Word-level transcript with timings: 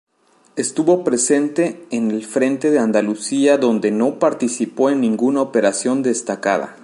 Estuvo 0.55 1.03
presente 1.03 1.85
en 1.91 2.09
el 2.09 2.25
Frente 2.25 2.71
de 2.71 2.79
Andalucía, 2.79 3.59
donde 3.59 3.91
no 3.91 4.17
participó 4.17 4.89
en 4.89 4.99
ninguna 4.99 5.43
operación 5.43 6.01
destacada. 6.01 6.75